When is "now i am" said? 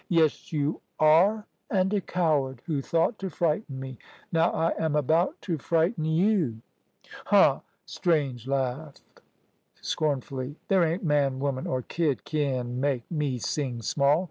4.31-4.95